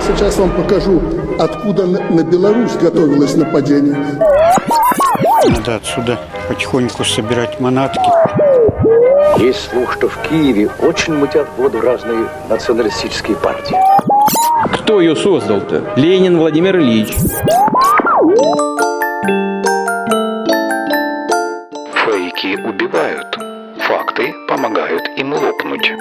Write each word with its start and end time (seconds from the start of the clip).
Я 0.00 0.16
сейчас 0.16 0.38
вам 0.38 0.50
покажу, 0.50 1.00
откуда 1.38 1.84
на 1.86 2.22
Беларусь 2.22 2.72
готовилось 2.72 3.36
нападение. 3.36 3.96
Надо 5.46 5.76
отсюда 5.76 6.18
потихоньку 6.48 7.04
собирать 7.04 7.60
манатки. 7.60 8.00
Есть 9.38 9.70
слух, 9.70 9.92
что 9.92 10.08
в 10.08 10.16
Киеве 10.22 10.70
очень 10.80 11.14
мутят 11.14 11.46
воду 11.58 11.82
разные 11.82 12.26
националистические 12.48 13.36
партии. 13.36 13.76
Кто 14.72 15.02
ее 15.02 15.14
создал-то? 15.14 15.84
Ленин 15.96 16.38
Владимир 16.38 16.78
Ильич. 16.78 17.14
Фейки 22.04 22.56
убивают. 22.66 23.38
Факты 23.86 24.32
помогают 24.48 25.02
им 25.18 25.34
лопнуть. 25.34 25.92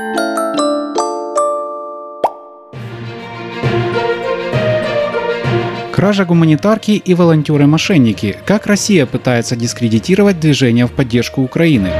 Кража 5.99 6.23
гуманитарки 6.23 6.91
и 6.91 7.13
волонтеры-мошенники. 7.13 8.37
Как 8.45 8.67
Россия 8.67 9.05
пытается 9.05 9.57
дискредитировать 9.57 10.39
движение 10.39 10.85
в 10.87 10.93
поддержку 10.93 11.41
Украины. 11.41 11.91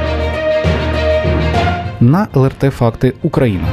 На 2.00 2.30
ЛРТ 2.32 2.72
«Факты 2.72 3.14
Украина». 3.22 3.66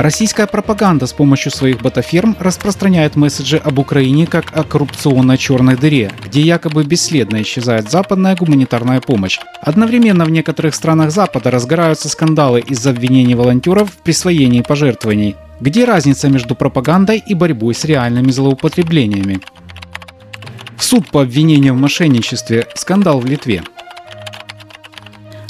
Российская 0.00 0.46
пропаганда 0.46 1.06
с 1.06 1.12
помощью 1.12 1.52
своих 1.52 1.82
ботаферм 1.82 2.34
распространяет 2.40 3.16
месседжи 3.16 3.58
об 3.58 3.78
Украине 3.78 4.26
как 4.26 4.56
о 4.56 4.64
коррупционной 4.64 5.36
черной 5.36 5.76
дыре, 5.76 6.10
где 6.24 6.40
якобы 6.40 6.84
бесследно 6.84 7.42
исчезает 7.42 7.90
западная 7.90 8.34
гуманитарная 8.34 9.02
помощь. 9.02 9.38
Одновременно 9.60 10.24
в 10.24 10.30
некоторых 10.30 10.74
странах 10.74 11.10
Запада 11.10 11.50
разгораются 11.50 12.08
скандалы 12.08 12.60
из-за 12.60 12.90
обвинений 12.90 13.34
волонтеров 13.34 13.90
в 13.90 13.96
присвоении 13.98 14.62
пожертвований. 14.62 15.36
Где 15.60 15.84
разница 15.84 16.30
между 16.30 16.54
пропагандой 16.54 17.18
и 17.18 17.34
борьбой 17.34 17.74
с 17.74 17.84
реальными 17.84 18.30
злоупотреблениями? 18.30 19.40
В 20.78 20.82
суд 20.82 21.10
по 21.10 21.20
обвинению 21.20 21.74
в 21.74 21.78
мошенничестве. 21.78 22.66
Скандал 22.74 23.20
в 23.20 23.26
Литве. 23.26 23.64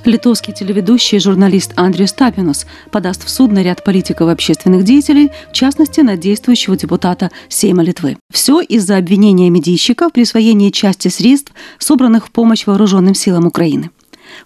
Литовский 0.06 0.54
телеведущий 0.54 1.18
и 1.18 1.20
журналист 1.20 1.72
Андрей 1.76 2.08
Тапинус 2.08 2.66
подаст 2.90 3.24
в 3.24 3.30
суд 3.30 3.52
на 3.52 3.62
ряд 3.62 3.84
политиков 3.84 4.28
и 4.28 4.32
общественных 4.32 4.84
деятелей, 4.84 5.30
в 5.50 5.52
частности, 5.52 6.00
на 6.00 6.16
действующего 6.16 6.76
депутата 6.76 7.30
Сейма 7.48 7.82
Литвы. 7.82 8.16
Все 8.32 8.60
из-за 8.60 8.96
обвинения 8.96 9.50
медийщика 9.50 10.08
в 10.08 10.12
присвоении 10.12 10.70
части 10.70 11.08
средств, 11.08 11.52
собранных 11.78 12.28
в 12.28 12.30
помощь 12.30 12.66
вооруженным 12.66 13.14
силам 13.14 13.46
Украины. 13.46 13.90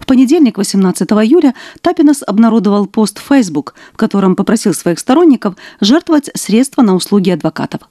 В 0.01 0.07
понедельник, 0.07 0.59
18 0.59 1.09
июля, 1.11 1.55
Тапинос 1.81 2.23
обнародовал 2.27 2.87
пост 2.87 3.19
в 3.19 3.23
Facebook, 3.23 3.75
в 3.93 3.97
котором 3.97 4.35
попросил 4.35 4.75
своих 4.75 4.99
сторонников 4.99 5.55
жертвовать 5.81 6.31
средства 6.35 6.83
на 6.83 6.95
услуги 6.95 7.31
адвокатов. 7.31 7.83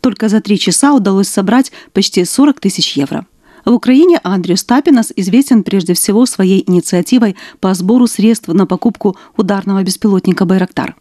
Только 0.00 0.28
за 0.28 0.40
три 0.40 0.58
часа 0.58 0.92
удалось 0.92 1.28
собрать 1.28 1.72
почти 1.92 2.24
40 2.24 2.60
тысяч 2.60 2.96
евро. 2.96 3.26
В 3.68 3.74
Украине 3.74 4.18
Андрей 4.22 4.56
Стапинос 4.56 5.12
известен 5.14 5.62
прежде 5.62 5.92
всего 5.92 6.24
своей 6.24 6.64
инициативой 6.66 7.36
по 7.60 7.74
сбору 7.74 8.06
средств 8.06 8.48
на 8.48 8.64
покупку 8.64 9.14
ударного 9.36 9.82
беспилотника 9.82 10.46
«Байрактар». 10.46 10.96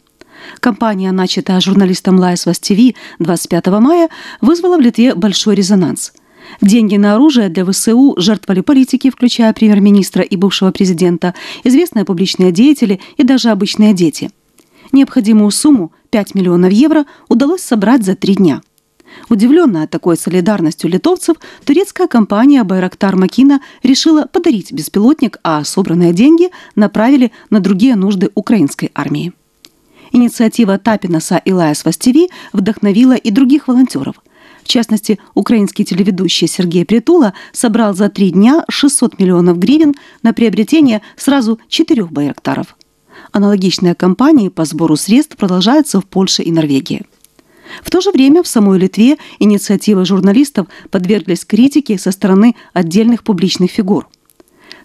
Компания, 0.60 1.14
начатая 1.14 1.62
журналистом 1.62 2.20
Лайсвас 2.20 2.60
ТВ 2.60 2.94
25 3.20 3.68
мая, 3.68 4.10
вызвала 4.42 4.76
в 4.76 4.82
Литве 4.82 5.16
большой 5.16 5.56
резонанс. 5.56 6.12
Деньги 6.60 6.98
на 6.98 7.16
оружие 7.16 7.48
для 7.48 7.64
ВСУ 7.64 8.16
жертвовали 8.18 8.60
политики, 8.60 9.12
включая 9.12 9.54
премьер-министра 9.54 10.22
и 10.22 10.36
бывшего 10.36 10.72
президента, 10.72 11.36
известные 11.64 12.04
публичные 12.04 12.52
деятели 12.52 13.00
и 13.16 13.24
даже 13.24 13.50
обычные 13.50 13.94
дети. 13.94 14.30
Необходимую 14.92 15.52
сумму– 15.52 15.94
5 16.10 16.36
миллионов 16.36 16.74
евро– 16.74 17.06
удалось 17.30 17.62
собрать 17.62 18.04
за 18.04 18.18
три 18.18 18.36
дня– 18.36 18.62
Удивленная 19.30 19.88
такой 19.88 20.18
солидарностью 20.18 20.90
литовцев, 20.90 21.38
турецкая 21.66 22.08
компания 22.08 22.64
«Байрактар 22.64 23.16
Макина» 23.16 23.62
решила 23.84 24.26
подарить 24.26 24.72
беспилотник, 24.72 25.38
а 25.44 25.64
собранные 25.64 26.14
деньги 26.14 26.50
направили 26.76 27.32
на 27.50 27.60
другие 27.60 27.96
нужды 27.96 28.30
украинской 28.36 28.92
армии. 28.94 29.34
Инициатива 30.12 30.78
Тапинаса 30.78 31.38
и 31.38 31.52
Лайас 31.52 31.84
ТВ 31.84 32.30
вдохновила 32.54 33.14
и 33.14 33.32
других 33.32 33.68
волонтеров. 33.68 34.16
В 34.64 34.68
частности, 34.68 35.20
украинский 35.34 35.86
телеведущий 35.86 36.48
Сергей 36.48 36.86
Притула 36.86 37.34
собрал 37.54 37.94
за 37.94 38.10
три 38.10 38.32
дня 38.32 38.66
600 38.70 39.20
миллионов 39.20 39.60
гривен 39.60 39.96
на 40.24 40.34
приобретение 40.34 41.02
сразу 41.16 41.60
четырех 41.70 42.12
байрактаров. 42.12 42.76
Аналогичные 43.32 43.96
кампании 43.96 44.50
по 44.50 44.66
сбору 44.66 44.96
средств 44.96 45.38
продолжаются 45.38 46.02
в 46.02 46.06
Польше 46.06 46.44
и 46.44 46.52
Норвегии. 46.52 47.06
В 47.84 47.90
то 47.90 48.02
же 48.02 48.12
время 48.12 48.44
в 48.44 48.48
самой 48.48 48.80
Литве 48.80 49.18
инициативы 49.40 50.06
журналистов 50.06 50.68
подверглись 50.90 51.46
критике 51.46 51.98
со 51.98 52.12
стороны 52.12 52.56
отдельных 52.74 53.24
публичных 53.24 53.72
фигур. 53.72 54.08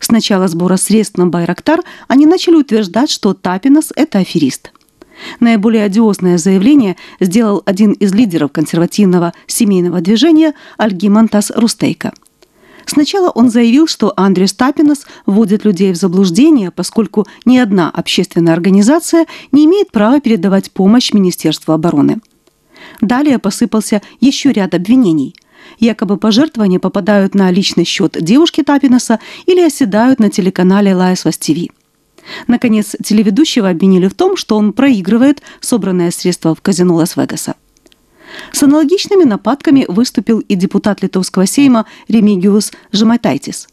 С 0.01 0.11
начала 0.11 0.49
сбора 0.49 0.77
средств 0.77 1.17
на 1.17 1.27
Байрактар 1.27 1.81
они 2.09 2.27
начали 2.27 2.57
утверждать, 2.57 3.11
что 3.11 3.35
Тапинос– 3.35 3.93
это 3.97 4.19
аферист. 4.19 4.73
Наиболее 5.39 5.85
одиозное 5.85 6.39
заявление 6.39 6.97
сделал 7.21 7.63
один 7.67 7.93
из 7.93 8.13
лидеров 8.13 8.51
консервативного 8.51 9.33
семейного 9.47 10.01
движения 10.01 10.55
Альгимантас 10.79 11.53
Рустейко. 11.55 12.13
Сначала 12.85 13.31
он 13.31 13.49
заявил, 13.49 13.87
что 13.87 14.13
Андрей 14.17 14.49
Стапинос 14.49 15.07
вводит 15.25 15.65
людей 15.65 15.93
в 15.93 15.97
заблуждение, 15.97 16.73
поскольку 16.73 17.27
ни 17.45 17.57
одна 17.59 17.89
общественная 17.89 18.55
организация 18.55 19.27
не 19.53 19.67
имеет 19.67 19.93
права 19.93 20.21
передавать 20.21 20.73
помощь 20.73 21.13
Министерству 21.13 21.73
обороны– 21.73 22.19
Далее 23.03 23.41
посыпался 23.41 24.01
еще 24.21 24.53
ряд 24.53 24.75
обвинений. 24.75 25.35
Якобы 25.79 26.17
пожертвования 26.17 26.79
попадают 26.79 27.35
на 27.35 27.51
личный 27.51 27.85
счет 27.85 28.17
девушки 28.21 28.63
Тапиноса 28.63 29.19
или 29.47 29.61
оседают 29.61 30.21
на 30.21 30.31
телеканале 30.31 30.95
Лайсвас 30.95 31.37
ТВ. 31.37 31.69
Наконец, 32.47 32.95
телеведущего 33.03 33.69
обвинили 33.69 34.07
в 34.07 34.15
том, 34.15 34.37
что 34.37 34.57
он 34.57 34.73
проигрывает 34.73 35.43
собранное 35.61 36.13
средства 36.13 36.55
в 36.55 36.63
казино 36.63 36.95
Лас-Вегаса. 36.95 37.57
С 38.53 38.63
аналогичными 38.63 39.25
нападками 39.25 39.85
выступил 39.89 40.39
и 40.39 40.55
депутат 40.55 41.03
Литовского 41.03 41.47
сейма 41.47 41.87
Ремигиус 42.09 42.73
Жемайтайтис. 42.93 43.69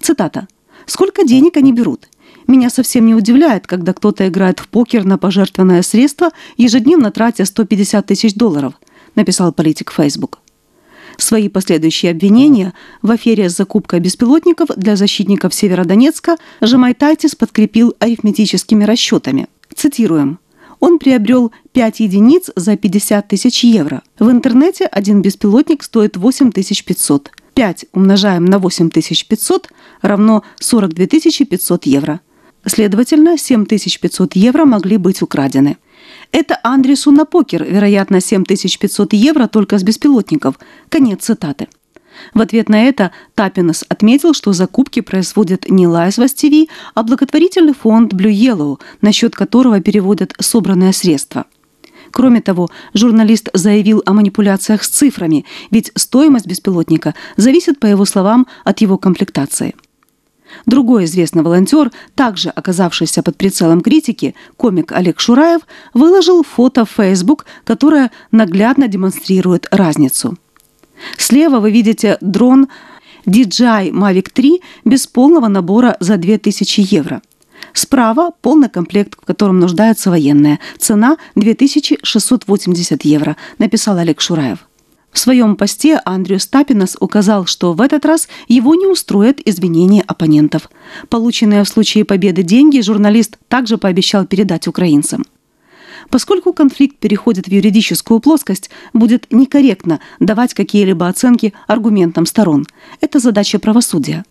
Цитата. 0.00 0.46
«Сколько 0.86 1.24
денег 1.24 1.56
они 1.56 1.72
берут? 1.72 2.08
Меня 2.46 2.70
совсем 2.70 3.06
не 3.06 3.14
удивляет, 3.14 3.66
когда 3.66 3.92
кто-то 3.92 4.26
играет 4.28 4.60
в 4.60 4.68
покер 4.68 5.04
на 5.04 5.18
пожертвованное 5.18 5.82
средство, 5.82 6.30
ежедневно 6.56 7.10
тратя 7.10 7.44
150 7.44 8.06
тысяч 8.06 8.34
долларов, 8.34 8.74
написал 9.14 9.52
политик 9.52 9.92
Facebook. 9.92 10.38
Свои 11.16 11.48
последующие 11.48 12.12
обвинения 12.12 12.74
в 13.02 13.10
афере 13.10 13.48
с 13.48 13.56
закупкой 13.56 14.00
беспилотников 14.00 14.68
для 14.76 14.96
защитников 14.96 15.54
Северодонецка 15.54 16.36
Жемайтайтис 16.60 17.34
подкрепил 17.34 17.94
арифметическими 17.98 18.84
расчетами. 18.84 19.48
Цитируем. 19.74 20.38
Он 20.78 20.98
приобрел 20.98 21.52
5 21.72 22.00
единиц 22.00 22.50
за 22.54 22.76
50 22.76 23.28
тысяч 23.28 23.64
евро. 23.64 24.02
В 24.18 24.30
интернете 24.30 24.84
один 24.84 25.22
беспилотник 25.22 25.82
стоит 25.82 26.18
8500. 26.18 27.30
5 27.56 27.86
умножаем 27.94 28.44
на 28.44 28.58
8500 28.58 29.70
равно 30.02 30.44
42 30.60 31.06
500 31.06 31.86
евро. 31.86 32.20
Следовательно, 32.66 33.38
7500 33.38 34.36
евро 34.36 34.66
могли 34.66 34.98
быть 34.98 35.22
украдены. 35.22 35.78
Это 36.32 36.58
Андресу 36.62 37.12
на 37.12 37.24
покер, 37.24 37.64
вероятно, 37.64 38.20
7500 38.20 39.14
евро 39.14 39.46
только 39.46 39.78
с 39.78 39.82
беспилотников. 39.82 40.58
Конец 40.90 41.24
цитаты. 41.24 41.68
В 42.34 42.40
ответ 42.40 42.68
на 42.68 42.84
это 42.84 43.10
Тапинос 43.34 43.84
отметил, 43.88 44.34
что 44.34 44.52
закупки 44.52 45.00
производит 45.00 45.70
не 45.70 45.86
Лайсвас 45.86 46.34
ТВ, 46.34 46.68
а 46.94 47.02
благотворительный 47.02 47.74
фонд 47.74 48.12
Blue 48.12 48.32
Yellow, 48.32 48.80
на 49.00 49.12
счет 49.12 49.34
которого 49.34 49.80
переводят 49.80 50.34
собранные 50.40 50.92
средства. 50.92 51.46
Кроме 52.10 52.40
того, 52.40 52.68
журналист 52.94 53.48
заявил 53.52 54.02
о 54.06 54.12
манипуляциях 54.12 54.82
с 54.82 54.88
цифрами, 54.88 55.44
ведь 55.70 55.92
стоимость 55.94 56.46
беспилотника 56.46 57.14
зависит, 57.36 57.78
по 57.80 57.86
его 57.86 58.04
словам, 58.04 58.46
от 58.64 58.80
его 58.80 58.98
комплектации– 58.98 59.74
Другой 60.64 61.04
известный 61.04 61.42
волонтер, 61.42 61.90
также 62.14 62.48
оказавшийся 62.50 63.22
под 63.22 63.36
прицелом 63.36 63.80
критики, 63.80 64.34
комик 64.56 64.92
Олег 64.92 65.20
Шураев, 65.20 65.62
выложил 65.92 66.42
фото 66.42 66.84
в 66.84 66.90
Facebook, 66.90 67.46
которое 67.64 68.10
наглядно 68.30 68.88
демонстрирует 68.88 69.66
разницу. 69.70 70.36
Слева 71.18 71.60
вы 71.60 71.70
видите 71.70 72.16
дрон 72.20 72.68
DJI 73.26 73.90
Mavic 73.90 74.30
3 74.32 74.62
без 74.84 75.06
полного 75.06 75.48
набора 75.48 75.96
за 76.00 76.16
2000 76.16 76.94
евро. 76.94 77.22
Справа 77.72 78.30
полный 78.40 78.68
комплект, 78.68 79.16
в 79.20 79.24
котором 79.24 79.58
нуждается 79.58 80.10
военная. 80.10 80.58
Цена 80.78 81.16
2680 81.34 83.04
евро, 83.04 83.36
написал 83.58 83.98
Олег 83.98 84.20
Шураев. 84.20 84.66
В 85.16 85.18
своем 85.18 85.56
посте 85.56 85.98
Андрю 86.04 86.38
Стапинос 86.38 86.98
указал, 87.00 87.46
что 87.46 87.72
в 87.72 87.80
этот 87.80 88.04
раз 88.04 88.28
его 88.48 88.74
не 88.74 88.86
устроят 88.86 89.40
извинения 89.42 90.02
оппонентов. 90.06 90.68
Полученные 91.08 91.64
в 91.64 91.68
случае 91.68 92.04
победы 92.04 92.42
деньги 92.42 92.82
журналист 92.82 93.38
также 93.48 93.78
пообещал 93.78 94.26
передать 94.26 94.68
украинцам. 94.68 95.24
Поскольку 96.10 96.52
конфликт 96.52 96.98
переходит 96.98 97.46
в 97.46 97.50
юридическую 97.50 98.20
плоскость, 98.20 98.68
будет 98.92 99.26
некорректно 99.30 100.00
давать 100.20 100.52
какие-либо 100.52 101.08
оценки 101.08 101.54
аргументам 101.66 102.26
сторон. 102.26 102.66
Это 103.00 103.18
задача 103.18 103.58
правосудия. 103.58 104.22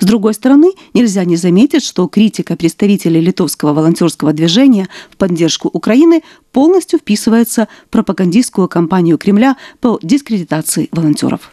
С 0.00 0.04
другой 0.04 0.34
стороны, 0.34 0.72
нельзя 0.92 1.24
не 1.24 1.36
заметить, 1.36 1.84
что 1.84 2.06
критика 2.08 2.56
представителей 2.56 3.20
литовского 3.20 3.72
волонтерского 3.72 4.32
движения 4.32 4.88
в 5.10 5.16
поддержку 5.16 5.68
Украины 5.72 6.22
полностью 6.52 6.98
вписывается 6.98 7.68
в 7.86 7.90
пропагандистскую 7.90 8.68
кампанию 8.68 9.18
Кремля 9.18 9.56
по 9.80 9.98
дискредитации 10.02 10.88
волонтеров. 10.92 11.50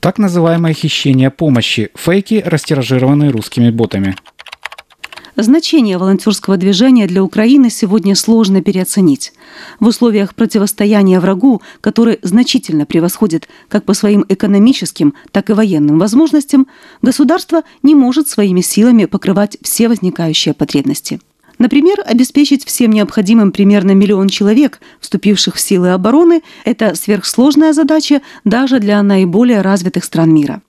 Так 0.00 0.18
называемое 0.18 0.74
хищение 0.74 1.30
помощи– 1.30 1.90
фейки, 1.96 2.42
растиражированные 2.44 3.30
русскими 3.30 3.70
ботами. 3.70 4.14
Значение 5.40 5.98
волонтерского 5.98 6.56
движения 6.56 7.06
для 7.06 7.22
Украины 7.22 7.70
сегодня 7.70 8.16
сложно 8.16 8.60
переоценить. 8.60 9.32
В 9.78 9.86
условиях 9.86 10.34
противостояния 10.34 11.20
врагу, 11.20 11.62
который 11.80 12.18
значительно 12.22 12.86
превосходит 12.86 13.48
как 13.68 13.84
по 13.84 13.94
своим 13.94 14.24
экономическим, 14.28 15.14
так 15.30 15.48
и 15.48 15.52
военным 15.52 16.00
возможностям, 16.00 16.66
государство 17.02 17.62
не 17.84 17.94
может 17.94 18.28
своими 18.28 18.62
силами 18.62 19.04
покрывать 19.04 19.58
все 19.62 19.86
возникающие 19.86 20.54
потребности. 20.54 21.20
Например, 21.58 22.02
обеспечить 22.04 22.64
всем 22.64 22.90
необходимым 22.90 23.52
примерно 23.52 23.92
миллион 23.92 24.28
человек, 24.28 24.80
вступивших 24.98 25.54
в 25.54 25.60
силы 25.60 25.92
обороны, 25.92 26.42
это 26.64 26.96
сверхсложная 26.96 27.72
задача 27.72 28.22
даже 28.42 28.80
для 28.80 29.00
наиболее 29.04 29.60
развитых 29.60 30.02
стран 30.02 30.34
мира. 30.34 30.62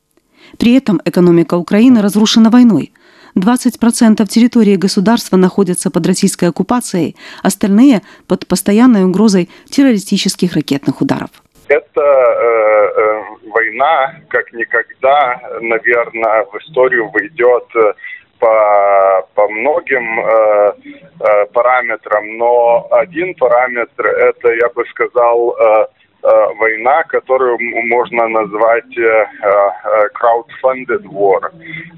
При 0.60 0.74
этом 0.74 1.02
экономика 1.06 1.56
Украины 1.56 2.04
разрушена 2.04 2.52
войной– 2.52 2.94
20% 3.36 4.26
территории 4.28 4.76
государства 4.76 5.38
находятся 5.38 5.92
под 5.92 6.06
российской 6.08 6.46
оккупацией, 6.46 7.16
остальные– 7.44 8.02
под 8.28 8.48
постоянной 8.48 9.04
угрозой 9.06 9.50
террористических 9.70 10.54
ракетных 10.56 11.02
ударов. 11.02 11.30
Это 11.68 12.02
э, 12.02 13.02
э, 13.02 13.22
война, 13.50 14.16
как 14.28 14.52
никогда, 14.54 15.40
наверное, 15.62 16.46
в 16.46 16.58
историю 16.58 17.10
войдет 17.10 17.66
э, 17.76 17.94
по, 18.40 19.28
по 19.36 19.48
многим 19.50 20.20
э, 20.20 20.74
э, 21.20 21.46
параметрам, 21.54 22.38
но 22.38 22.88
один 22.92 23.36
параметр– 23.36 24.06
это, 24.08 24.52
я 24.54 24.70
бы 24.70 24.84
сказал, 24.90 25.56
э, 25.60 25.88
война, 26.22 27.04
которую 27.04 27.58
можно 27.60 28.28
назвать 28.28 28.98
э, 28.98 29.02
э, 29.02 30.10
crowdfunded 30.20 31.04
war. 31.06 31.52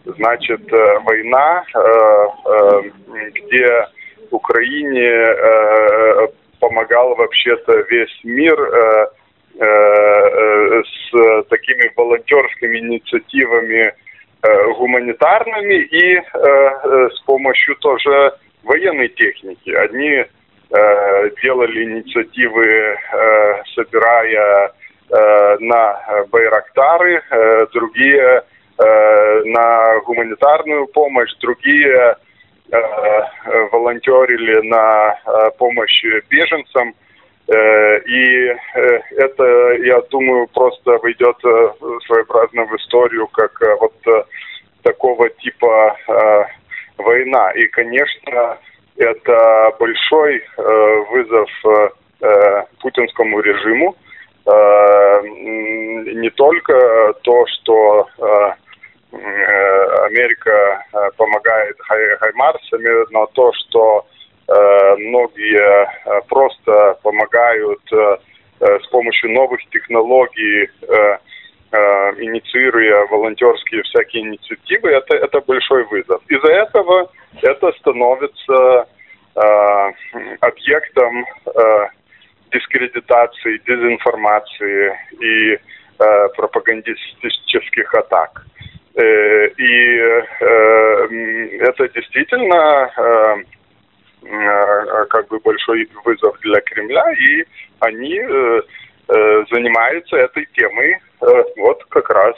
Значит, 0.05 0.61
война, 1.03 1.63
где 3.33 3.87
Украине 4.29 5.35
помогал 6.59 7.15
вообще-то 7.15 7.81
весь 7.89 8.19
мир 8.23 8.57
с 9.55 11.43
такими 11.49 11.91
волонтерскими 11.95 12.77
инициативами 12.79 13.93
гуманитарными 14.77 15.75
и 15.75 16.21
с 17.13 17.19
помощью 17.25 17.75
тоже 17.77 18.33
военной 18.63 19.09
техники. 19.09 19.69
Одни 19.71 20.23
Э, 20.23 20.25
делали 20.71 21.83
инициативы, 21.83 22.65
э, 22.65 23.63
собирая 23.75 24.71
э, 25.09 25.57
на 25.59 26.25
Байрактары, 26.31 27.21
другие 27.73 28.43
на 28.77 29.99
гуманитарную 30.05 30.87
помощь, 30.87 31.31
другие 31.39 32.15
волонтерили 33.71 34.67
на 34.67 35.51
помощь 35.59 36.03
беженцам. 36.29 36.95
И 37.47 38.55
это, 39.17 39.73
я 39.83 40.01
думаю, 40.09 40.47
просто 40.47 40.97
войдет 40.97 41.37
своеобразно 42.07 42.65
в 42.65 42.75
историю 42.77 43.27
как 43.27 43.51
вот 43.79 43.93
такого 44.81 45.29
типа 45.29 45.97
война. 46.97 47.51
И, 47.51 47.67
конечно, 47.67 48.57
это 49.01 49.75
большой 49.79 50.37
э, 50.37 51.03
вызов 51.09 51.49
э, 51.65 51.89
э, 52.21 52.63
путинскому 52.79 53.39
режиму. 53.41 53.95
Не 54.43 56.29
только 56.31 57.13
то, 57.21 57.45
что 57.45 58.07
Америка 59.11 60.83
помогает 61.15 61.75
хай 61.81 62.17
хаймарсами, 62.17 63.05
но 63.11 63.27
то, 63.33 63.51
что 63.53 64.07
многие 64.97 66.23
просто 66.27 66.97
помогают 67.03 67.81
с 68.59 68.87
помощью 68.87 69.31
новых 69.31 69.59
технологий, 69.69 70.71
инициируя 72.17 73.05
волонтерские 73.11 73.83
всякие 73.83 74.23
инициативы, 74.23 74.89
это, 74.89 75.17
это 75.17 75.39
большой 75.41 75.83
вызов. 75.83 76.19
Из-за 76.27 76.51
этого 76.51 77.11
это 77.41 77.71
становится 77.79 78.87
э, 79.35 79.91
объектом 80.41 81.25
э, 81.45 81.87
дискредитации, 82.51 83.61
дезинформации 83.65 84.97
и 85.19 85.53
э, 85.53 85.59
пропагандистических 86.35 87.93
атак. 87.95 88.45
Э, 88.95 89.47
и 89.47 89.97
э, 89.97 90.27
это 91.61 91.87
действительно 91.89 92.91
э, 92.97 93.35
э, 94.23 95.05
как 95.09 95.27
бы 95.29 95.39
большой 95.39 95.89
вызов 96.03 96.37
для 96.41 96.59
Кремля, 96.61 97.05
и 97.13 97.45
они 97.79 98.19
э, 98.19 98.61
э, 99.07 99.43
занимаются 99.51 100.17
этой 100.17 100.47
темой 100.53 100.99
э, 101.21 101.43
вот 101.57 101.83
как 101.89 102.09
раз 102.09 102.35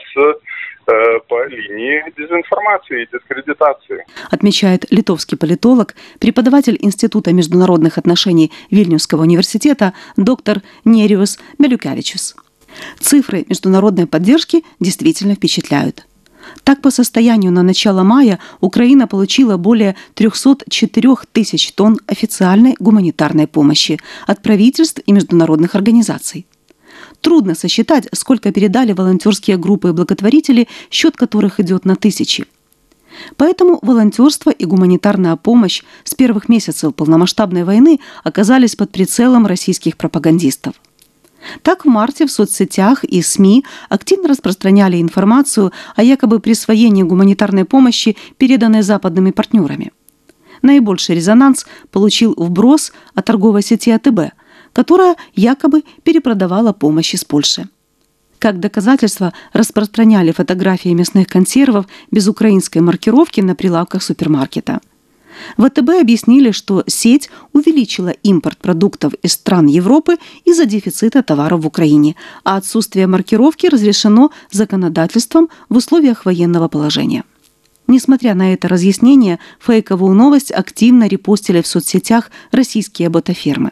Э, 0.86 1.19
по 1.30 1.45
линии 1.48 2.04
дезинформации 2.18 3.04
и 3.04 3.07
дискредитации. 3.10 4.06
Отмечает 4.30 4.92
литовский 4.92 5.38
политолог, 5.38 5.95
преподаватель 6.19 6.77
Института 6.81 7.31
международных 7.31 7.98
отношений 7.98 8.51
Вильнюсского 8.69 9.21
университета 9.21 9.94
доктор 10.18 10.62
Нериус 10.83 11.39
Мелюкевичус. 11.57 12.36
Цифры 13.00 13.45
международной 13.48 14.07
поддержки 14.07 14.65
действительно 14.81 15.36
впечатляют. 15.36 16.05
Так, 16.65 16.82
по 16.82 16.91
состоянию 16.91 17.53
на 17.53 17.63
начало 17.63 18.03
мая 18.03 18.39
Украина 18.60 19.08
получила 19.08 19.55
более 19.55 19.96
304 20.15 21.15
тысяч 21.32 21.72
тонн 21.72 21.98
официальной 22.08 22.75
гуманитарной 22.77 23.48
помощи 23.48 24.01
от 24.27 24.41
правительств 24.41 25.01
и 25.05 25.13
международных 25.13 25.75
организаций. 25.75 26.46
Трудно 27.24 27.56
сосчитать, 27.56 28.10
сколько 28.12 28.51
передали 28.51 28.92
волонтерские 28.92 29.56
группы 29.56 29.89
и 29.89 29.92
благотворители, 29.94 30.68
счет 30.92 31.15
которых 31.15 31.62
идет 31.62 31.86
на 31.86 31.96
тысячи. 31.96 32.46
Поэтому 33.38 33.80
волонтерство 33.82 34.50
и 34.50 34.65
гуманитарная 34.65 35.38
помощь 35.38 35.84
с 36.03 36.15
первых 36.15 36.50
месяцев 36.50 36.94
полномасштабной 36.94 37.63
войны 37.63 38.01
оказались 38.25 38.75
под 38.75 38.92
прицелом 38.92 39.48
российских 39.48 39.96
пропагандистов. 39.96 40.74
Так 41.62 41.86
в 41.86 41.88
марте 41.88 42.25
в 42.25 42.32
соцсетях 42.32 43.06
и 43.06 43.22
СМИ 43.22 43.63
активно 43.88 44.27
распространяли 44.27 45.01
информацию 45.01 45.72
о 45.96 46.03
якобы 46.03 46.42
присвоении 46.42 47.03
гуманитарной 47.03 47.63
помощи, 47.63 48.18
переданной 48.38 48.82
западными 48.82 49.32
партнерами. 49.32 49.94
Наибольший 50.62 51.15
резонанс 51.15 51.65
получил 51.89 52.34
вброс 52.36 52.92
о 53.15 53.22
торговой 53.22 53.63
сети 53.63 53.92
АТБ– 53.92 54.34
которая 54.74 55.15
якобы 55.36 55.84
перепродавала 56.03 56.74
помощь 56.74 57.13
из 57.13 57.24
Польши. 57.24 57.70
Как 58.39 58.60
доказательство 58.60 59.32
распространяли 59.53 60.32
фотографии 60.32 60.89
мясных 60.89 61.27
консервов 61.27 61.86
без 62.12 62.27
украинской 62.27 62.80
маркировки 62.80 63.39
на 63.39 63.56
прилавках 63.56 64.03
супермаркета. 64.03 64.82
ВТБ 65.58 66.01
объяснили, 66.01 66.51
что 66.51 66.84
сеть 66.88 67.30
увеличила 67.53 68.10
импорт 68.10 68.58
продуктов 68.58 69.13
из 69.24 69.34
стран 69.34 69.68
Европы 69.68 70.18
из-за 70.46 70.65
дефицита 70.65 71.24
товаров 71.24 71.63
в 71.63 71.68
Украине, 71.68 72.15
а 72.44 72.58
отсутствие 72.58 73.08
маркировки 73.08 73.68
разрешено 73.68 74.32
законодательством 74.51 75.50
в 75.70 75.77
условиях 75.77 76.25
военного 76.25 76.68
положения. 76.68 77.24
Несмотря 77.88 78.36
на 78.36 78.53
это 78.53 78.68
разъяснение, 78.68 79.39
фейковую 79.60 80.13
новость 80.15 80.51
активно 80.51 81.08
репостили 81.08 81.62
в 81.62 81.68
соцсетях 81.68 82.30
российские 82.51 83.10
ботафермы. 83.10 83.72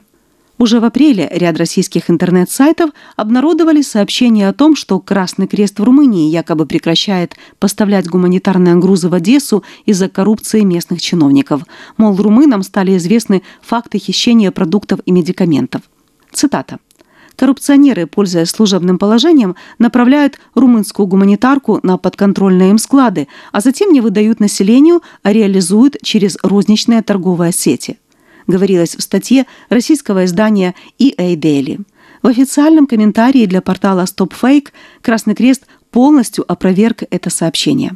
Уже 0.62 0.80
в 0.80 0.86
апреле 0.86 1.28
ряд 1.32 1.58
российских 1.58 2.12
интернет-сайтов 2.12 2.92
обнародовали 3.16 3.82
сообщение 3.82 4.48
о 4.48 4.54
том, 4.54 4.76
что 4.76 5.00
Красный 5.00 5.48
Крест 5.48 5.80
в 5.80 5.84
Румынии 5.84 6.30
якобы 6.30 6.68
прекращает 6.68 7.36
поставлять 7.58 8.08
гуманитарные 8.08 8.76
грузы 8.76 9.10
в 9.10 9.16
Одессу 9.16 9.64
из-за 9.88 10.08
коррупции 10.08 10.62
местных 10.62 11.02
чиновников. 11.02 11.64
Мол, 11.98 12.16
румынам 12.16 12.62
стали 12.62 12.96
известны 12.98 13.42
факты 13.64 13.98
хищения 13.98 14.52
продуктов 14.52 15.00
и 15.04 15.12
медикаментов. 15.12 15.82
Цитата. 16.32 16.78
Коррупционеры, 17.36 18.06
пользуясь 18.06 18.52
служебным 18.52 19.00
положением, 19.00 19.56
направляют 19.80 20.40
румынскую 20.54 21.08
гуманитарку 21.08 21.80
на 21.82 21.98
подконтрольные 21.98 22.70
им 22.70 22.78
склады, 22.78 23.28
а 23.52 23.62
затем 23.62 23.92
не 23.92 24.00
выдают 24.00 24.40
населению, 24.40 25.02
а 25.24 25.34
реализуют 25.34 25.98
через 26.04 26.38
розничные 26.44 27.02
торговые 27.02 27.52
сети. 27.52 27.98
Говорилось 28.48 28.96
в 28.96 29.02
статье 29.02 29.46
российского 29.70 30.26
издания 30.26 30.76
EA 31.00 31.36
Daily. 31.36 31.82
В 32.22 32.28
официальном 32.28 32.88
комментарии 32.88 33.46
для 33.46 33.62
портала 33.62 34.04
StopFake 34.06 34.68
Красный 35.02 35.36
Крест 35.36 35.66
полностью 35.90 36.50
опроверг 36.52 37.04
это 37.10 37.30
сообщение. 37.30 37.96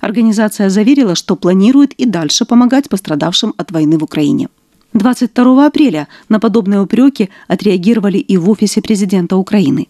Организация 0.00 0.68
заверила, 0.68 1.14
что 1.14 1.36
планирует 1.36 1.92
и 1.94 2.06
дальше 2.06 2.44
помогать 2.44 2.88
пострадавшим 2.88 3.54
от 3.56 3.70
войны 3.70 3.98
в 3.98 4.04
Украине. 4.04 4.48
22 4.92 5.66
апреля 5.66 6.08
на 6.28 6.40
подобные 6.40 6.80
упреки 6.80 7.30
отреагировали 7.48 8.18
и 8.18 8.36
в 8.36 8.48
офисе 8.50 8.80
президента 8.80 9.36
Украины. 9.36 9.88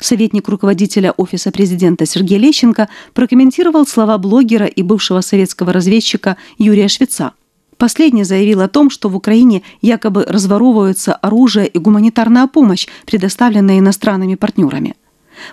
Советник 0.00 0.48
руководителя 0.48 1.12
офиса 1.12 1.50
президента 1.50 2.06
Сергей 2.06 2.38
Лещенко 2.38 2.88
прокомментировал 3.14 3.86
слова 3.86 4.18
блогера 4.18 4.66
и 4.66 4.82
бывшего 4.82 5.20
советского 5.22 5.72
разведчика 5.72 6.36
Юрия 6.58 6.88
Швеца. 6.88 7.32
Последний 7.78 8.24
заявил 8.24 8.60
о 8.60 8.68
том, 8.68 8.90
что 8.90 9.08
в 9.08 9.16
Украине 9.16 9.62
якобы 9.80 10.24
разворовываются 10.24 11.14
оружие 11.14 11.68
и 11.68 11.78
гуманитарная 11.78 12.48
помощь, 12.48 12.88
предоставленная 13.06 13.78
иностранными 13.78 14.34
партнерами. 14.34 14.94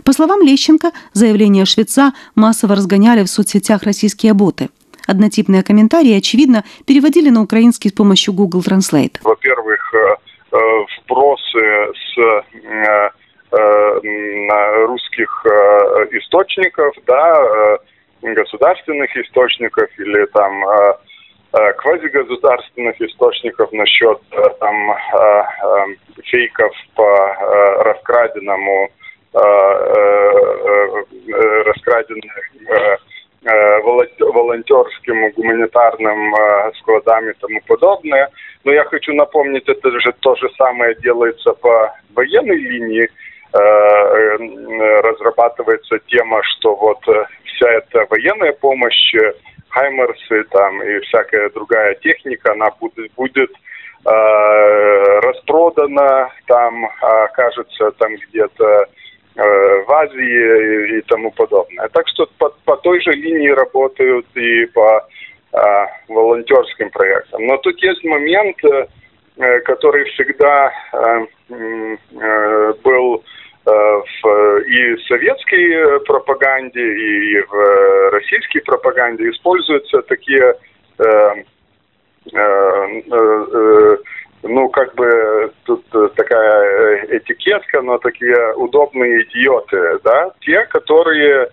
По 0.04 0.12
словам 0.12 0.42
Лещенко, 0.42 0.92
заявление 1.14 1.66
Швеца 1.66 2.14
массово 2.34 2.76
разгоняли 2.76 3.24
в 3.24 3.28
соцсетях 3.28 3.84
российские 3.84 4.34
боты. 4.34 4.70
Однотипные 5.08 5.62
комментарии, 5.62 6.18
очевидно, 6.18 6.64
переводили 6.88 7.30
на 7.30 7.44
украинский 7.44 7.92
с 7.92 7.94
помощью 7.94 8.34
Google 8.34 8.62
Translate. 8.62 9.18
Во-первых, 9.22 9.94
э, 9.94 10.16
э, 10.52 10.58
вбросы 11.04 11.60
с 11.94 12.18
э, 12.18 13.10
русских 14.88 15.46
источников, 16.12 16.94
да, 17.08 17.78
государственных 18.22 19.16
источников 19.16 19.88
или 19.98 20.26
там 20.34 20.52
квазигосударственных 21.78 23.02
источников 23.02 23.72
насчет 23.72 24.20
там 24.60 24.96
фейков 26.24 26.74
по 26.96 27.36
раскраденному 27.84 28.90
раскраденных 31.66 32.34
волонтерским, 34.34 35.32
гуманитарным 35.32 36.36
складам 36.80 37.30
и 37.30 37.34
тому 37.34 37.62
подобное. 37.68 38.30
Но 38.64 38.74
я 38.74 38.84
хочу 38.86 39.14
напомнить, 39.14 39.70
это 39.70 39.92
же 40.00 40.14
то 40.20 40.36
же 40.36 40.50
самое 40.58 40.96
делается 40.96 41.54
по 41.54 41.94
военной 42.16 42.58
линии. 42.58 43.08
Разрабатывается 43.54 46.00
тема, 46.08 46.42
что 46.44 46.76
вот 46.76 47.00
вся 47.46 47.72
эта 47.72 48.06
военная 48.10 48.52
помощь, 48.52 49.16
хаймерсы 49.76 50.44
там 50.52 50.82
и 50.82 51.00
всякая 51.02 51.50
другая 51.50 51.96
техника, 51.96 52.54
она 52.54 52.70
будет, 52.80 53.12
будет 53.14 53.52
распродана, 55.24 56.30
там 56.46 56.88
окажется 57.02 57.92
там 57.98 58.16
где-то 58.16 58.88
Э, 59.38 59.84
в 59.84 59.92
Азии 59.92 60.98
и 60.98 61.02
тому 61.02 61.30
подобное. 61.32 61.90
Так 61.90 62.08
что 62.08 62.26
по, 62.38 62.50
по 62.64 62.78
той 62.78 63.02
же 63.02 63.12
линии 63.12 63.50
работают 63.50 64.26
и 64.34 64.66
по 64.68 65.06
э, 65.52 65.58
волонтерским 66.08 66.90
проектам. 66.90 67.46
Но 67.46 67.58
тут 67.58 67.78
есть 67.84 68.02
момент, 68.06 68.56
э, 68.64 69.60
который 69.66 70.06
всегда 70.12 70.72
э, 70.94 71.26
э, 71.50 72.74
был 72.82 73.16
э, 73.16 73.22
в 73.66 74.60
и 74.62 74.98
советской 75.08 76.00
пропаганде, 76.06 76.82
и 76.82 77.42
в 77.42 78.10
российской 78.12 78.60
пропаганде 78.60 79.30
используются 79.30 80.02
такие 80.04 80.56
э, 81.00 81.44
э, 82.32 83.02
э, 83.12 83.98
ну, 84.44 84.70
как 84.70 84.94
бы 84.96 85.52
тут 85.66 85.84
э, 85.94 86.10
такая 86.16 86.64
э, 86.64 87.18
этикетка, 87.18 87.82
но 87.82 87.98
такие 87.98 88.54
удобные 88.56 89.24
идиоты, 89.24 90.00
да, 90.04 90.32
те, 90.42 90.66
которые 90.66 91.50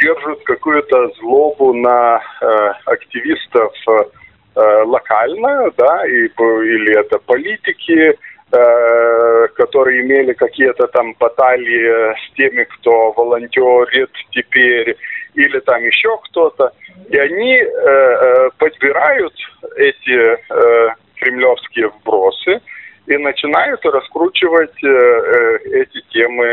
держат 0.00 0.42
какую-то 0.44 1.10
злобу 1.18 1.74
на 1.74 2.20
э, 2.40 2.72
активистов 2.86 3.72
э, 3.86 4.82
локально, 4.84 5.70
да, 5.76 6.06
и, 6.06 6.28
или 6.28 6.98
это 6.98 7.18
политики, 7.18 8.10
э, 8.10 8.14
которые 8.50 10.02
имели 10.02 10.32
какие-то 10.32 10.86
там 10.86 11.14
баталии 11.18 12.14
с 12.14 12.34
теми, 12.36 12.64
кто 12.64 13.10
волонтерит 13.12 14.10
теперь, 14.30 14.96
или 15.36 15.60
там 15.60 15.84
еще 15.84 16.16
кто-то, 16.24 16.72
и 17.08 17.16
они 17.16 17.54
э, 17.54 17.66
э, 17.66 18.50
подбирают 18.58 19.34
эти 19.76 20.38
э, 20.38 20.94
кремлевские 21.16 21.88
вбросы 21.88 22.60
и 23.06 23.16
начинают 23.18 23.84
раскручивать 23.84 24.82
э, 24.82 24.88
э, 24.88 25.58
эти 25.82 26.00
темы 26.10 26.46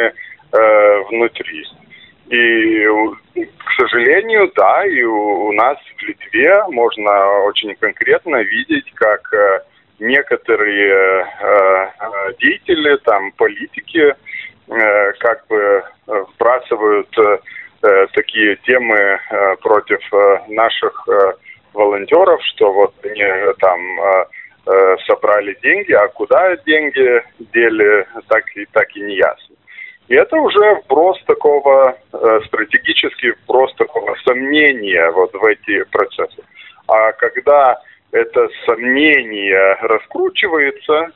э, 0.51 0.99
внутри. 1.09 1.65
И, 2.29 2.85
к 3.35 3.71
сожалению, 3.79 4.51
да, 4.55 4.85
и 4.85 5.01
у, 5.03 5.51
нас 5.53 5.77
в 5.97 6.03
Литве 6.03 6.63
можно 6.69 7.43
очень 7.43 7.75
конкретно 7.75 8.37
видеть, 8.41 8.91
как 8.95 9.33
э, 9.33 9.61
некоторые 10.03 11.23
э, 11.23 11.89
э 11.99 12.33
деятели, 12.39 12.97
там, 12.97 13.31
политики, 13.31 14.13
э, 14.67 15.11
как 15.19 15.47
бы 15.47 15.83
вбрасывают 16.07 17.09
такие 18.13 18.55
темы 18.65 19.19
против 19.61 19.99
наших 20.47 21.05
волонтеров, 21.73 22.41
что 22.45 22.71
вот 22.71 22.93
они 23.03 23.25
там 23.59 23.79
собрали 25.05 25.57
деньги, 25.61 25.91
а 25.91 26.07
куда 26.07 26.55
деньги 26.65 27.21
дели, 27.53 28.07
так 28.29 28.45
и, 28.55 28.65
так 28.71 28.87
и 28.95 29.01
не 29.01 29.15
ясно. 29.15 29.53
И 30.07 30.15
это 30.15 30.35
уже 30.35 30.75
вброс 30.75 31.21
такого, 31.25 31.97
э, 32.11 32.39
стратегический 32.47 33.31
вброс 33.31 33.73
такого 33.75 34.15
сомнения 34.25 35.09
вот 35.11 35.33
в 35.33 35.43
эти 35.45 35.83
процессы. 35.85 36.43
А 36.87 37.13
когда 37.13 37.81
это 38.13 38.47
сомнение 38.65 39.77
раскручивается, 39.81 41.11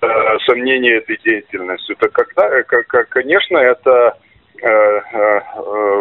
э, 0.00 0.38
сомнение 0.46 0.96
этой 0.96 1.16
деятельности, 1.24 1.94
то 1.94 2.08
когда, 2.08 2.62
как, 2.64 3.08
конечно, 3.08 3.58
это 3.58 4.18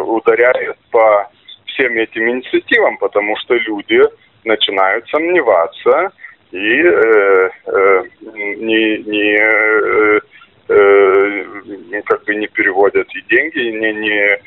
ударяет 0.05 0.75
по 0.91 1.29
всем 1.65 1.93
этим 1.93 2.29
инициативам, 2.29 2.97
потому 2.97 3.37
что 3.37 3.53
люди 3.55 4.01
начинают 4.43 5.07
сомневаться, 5.09 6.11
и 6.51 6.57
э, 6.57 7.49
э, 7.67 8.03
не, 8.21 8.97
не 9.03 9.37
э, 9.39 10.19
э, 10.67 12.01
как 12.05 12.23
бы 12.25 12.35
не 12.35 12.47
переводят 12.47 13.07
и 13.15 13.21
деньги, 13.29 13.59
не, 13.59 13.93
не 13.93 14.39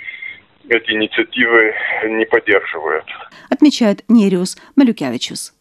эти 0.69 0.93
инициативы 0.93 1.75
не 2.09 2.25
поддерживают. 2.25 3.05
Отмечает 3.51 4.05
Нериус 4.09 4.57
Малюкявичус. 4.77 5.55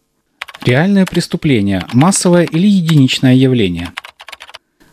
Реальное 0.64 1.06
преступление– 1.06 1.84
массовое 1.92 2.44
или 2.44 2.68
единичное 2.68 3.34
явление– 3.34 3.90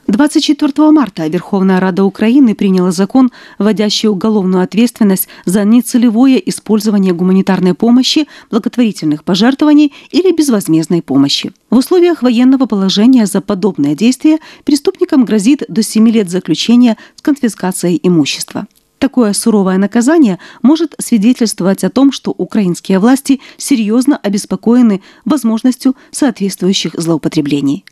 24 0.07 0.89
марта 0.89 1.27
Верховная 1.27 1.79
Рада 1.79 2.03
Украины 2.03 2.55
приняла 2.55 2.91
закон, 2.91 3.29
вводящий 3.59 4.09
уголовную 4.09 4.63
ответственность 4.63 5.27
за 5.45 5.63
нецелевое 5.63 6.37
использование 6.37 7.13
гуманитарной 7.13 7.75
помощи, 7.75 8.27
благотворительных 8.49 9.23
пожертвований 9.23 9.93
или 10.09 10.35
безвозмездной 10.35 11.03
помощи. 11.03 11.51
В 11.69 11.77
условиях 11.77 12.23
военного 12.23 12.65
положения 12.65 13.27
за 13.27 13.39
подобное 13.39 13.93
действие 13.93 14.39
преступникам 14.65 15.25
грозит 15.25 15.61
до 15.67 15.83
7 15.83 16.09
лет 16.09 16.27
заключения 16.27 16.97
с 17.15 17.21
конфискацией 17.21 17.99
имущества. 18.01 18.65
Такое 18.99 19.31
суровое 19.31 19.77
наказание 19.77 20.39
может 20.61 20.93
свидетельствовать 20.99 21.85
о 21.85 21.89
том, 21.89 22.11
что 22.11 22.31
украинские 22.31 22.99
власти 22.99 23.39
серьезно 23.55 24.17
обеспокоены 24.17 25.01
возможностью 25.23 25.95
соответствующих 26.11 26.95
злоупотреблений. 26.95 27.85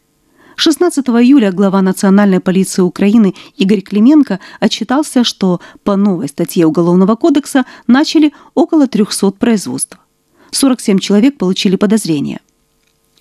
16 0.57 1.07
июля 1.07 1.51
глава 1.53 1.81
Национальной 1.81 2.41
полиции 2.41 2.81
Украины 2.81 3.35
Игорь 3.55 3.81
Клименко 3.81 4.39
отчитался, 4.59 5.23
что 5.23 5.61
по 5.83 5.95
новой 5.95 6.27
статье 6.27 6.65
Уголовного 6.65 7.15
кодекса 7.15 7.63
начали 7.85 8.33
около 8.53 8.87
300 8.87 9.31
производств. 9.31 9.97
47 10.51 10.99
человек 10.99 11.37
получили 11.37 11.77
подозрения. 11.77 12.41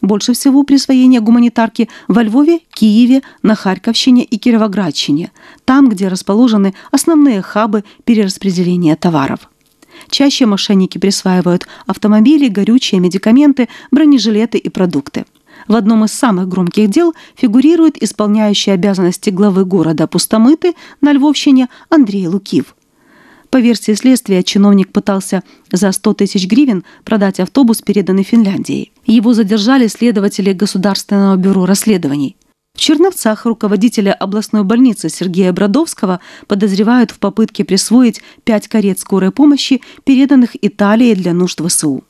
Больше 0.02 0.34
всего 0.34 0.62
присвоение 0.62 1.20
гуманитарки 1.20 1.88
во 2.06 2.22
Львове, 2.22 2.60
Киеве, 2.70 3.22
на 3.42 3.54
Харьковщине 3.54 4.24
и 4.24 4.36
Кировоградщине, 4.36 5.32
там, 5.64 5.88
где 5.88 6.08
расположены 6.08 6.74
основные 6.90 7.40
хабы 7.42 7.84
перераспределения 8.04 8.96
товаров. 8.96 9.50
Чаще 10.10 10.44
мошенники 10.44 10.98
присваивают 10.98 11.66
автомобили, 11.86 12.48
горючие, 12.48 13.00
медикаменты, 13.00 13.68
бронежилеты 13.90 14.58
и 14.58 14.68
продукты– 14.68 15.24
В 15.68 15.74
одном 15.74 16.04
из 16.04 16.12
самых 16.12 16.48
громких 16.48 16.88
дел 16.88 17.14
фигурирует 17.34 18.00
исполняющий 18.02 18.70
обязанности 18.70 19.30
главы 19.30 19.64
города 19.64 20.06
Пустомыты 20.06 20.74
на 21.00 21.12
Львовщине 21.12 21.68
Андрей 21.88 22.28
Лукив. 22.28 22.75
По 23.56 23.60
версии 23.60 23.94
следствия, 23.94 24.42
чиновник 24.42 24.92
пытался 24.92 25.42
за 25.72 25.90
100 25.90 26.12
тысяч 26.12 26.46
гривен 26.46 26.84
продать 27.04 27.40
автобус, 27.40 27.80
переданный 27.80 28.22
Финляндии. 28.22 28.92
Его 29.06 29.32
задержали 29.32 29.86
следователи 29.86 30.52
Государственного 30.52 31.36
бюро 31.36 31.64
расследований. 31.64 32.36
В 32.74 32.80
Черновцах 32.80 33.46
руководителя 33.46 34.12
областной 34.12 34.62
больницы 34.62 35.08
Сергея 35.08 35.54
Бродовского 35.54 36.20
подозревают 36.48 37.12
в 37.12 37.18
попытке 37.18 37.64
присвоить 37.64 38.20
пять 38.44 38.68
карет 38.68 39.00
скорой 39.00 39.30
помощи, 39.30 39.80
переданных 40.04 40.50
Италии 40.60 41.14
для 41.14 41.32
нужд 41.32 41.62
ВСУ. 41.66 42.04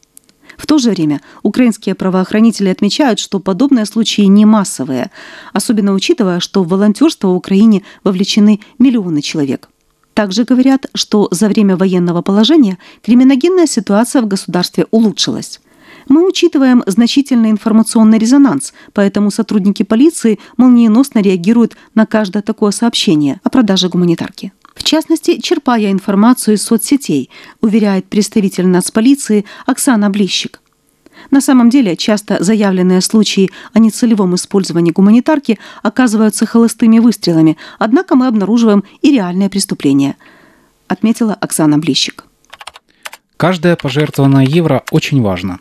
В 0.57 0.67
то 0.67 0.79
же 0.79 0.91
время 0.91 1.21
украинские 1.45 1.95
правоохранители 1.95 2.71
отмечают, 2.71 3.21
что 3.21 3.39
подобные 3.39 3.87
случаи 3.87 4.23
не 4.23 4.45
массовые, 4.45 5.13
особенно 5.53 5.93
учитывая, 5.95 6.41
что 6.41 6.65
в 6.65 6.69
волонтерство 6.69 7.29
в 7.29 7.37
Украине 7.37 7.85
вовлечены 8.03 8.59
миллионы 8.81 9.23
человек. 9.23 9.69
Также 10.17 10.45
говорят, 10.45 10.87
что 10.95 11.29
за 11.31 11.47
время 11.47 11.77
военного 11.77 12.23
положения 12.23 12.79
криминогенная 13.05 13.67
ситуация 13.67 14.23
в 14.23 14.27
государстве 14.27 14.87
улучшилась. 14.91 15.61
Мы 16.09 16.27
учитываем 16.27 16.83
значительный 16.87 17.51
информационный 17.51 18.17
резонанс, 18.17 18.73
поэтому 18.95 19.31
сотрудники 19.31 19.83
полиции 19.83 20.39
молниеносно 20.57 21.19
реагируют 21.19 21.77
на 21.95 22.07
каждое 22.07 22.43
такое 22.43 22.71
сообщение 22.71 23.43
о 23.45 23.51
продаже 23.51 23.91
гуманитарки. 23.91 24.55
В 24.75 24.85
частности, 24.85 25.39
черпая 25.39 25.93
информацию 25.93 26.55
из 26.55 26.63
соцсетей, 26.63 27.29
уверяет 27.61 28.07
представитель 28.07 28.69
нацполиции 28.69 29.45
Оксана 29.67 30.09
Блищик. 30.09 30.63
На 31.31 31.41
самом 31.41 31.71
деле, 31.71 31.97
часто 31.97 32.43
заявленные 32.43 33.01
случаи 33.01 33.51
о 33.73 33.79
нецелевом 33.79 34.35
использовании 34.35 34.93
гуманитарки 34.93 35.59
оказываются 35.83 36.47
холостыми 36.47 36.99
выстрелами, 36.99 37.57
однако 37.79 38.17
мы 38.17 38.27
обнаруживаем 38.27 38.85
и 39.03 39.13
реальное 39.13 39.49
преступление, 39.49 40.17
отметила 40.89 41.35
Оксана 41.35 41.79
Блищик. 41.79 42.25
Каждая 43.37 43.77
пожертвованная 43.77 44.47
евро 44.47 44.83
очень 44.91 45.21
важно. 45.21 45.59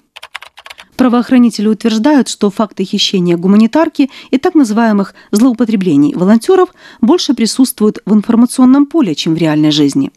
Правоохранители 0.96 1.68
утверждают, 1.68 2.30
что 2.30 2.50
факты 2.50 2.86
хищения 2.86 3.36
гуманитарки 3.36 4.10
и 4.32 4.38
так 4.38 4.56
называемых 4.56 5.14
злоупотреблений 5.32 6.14
волонтеров 6.16 6.70
больше 7.02 7.34
присутствуют 7.34 8.00
в 8.06 8.14
информационном 8.14 8.86
поле, 8.86 9.14
чем 9.14 9.36
в 9.36 9.38
реальной 9.38 9.72
жизни. 9.72 10.12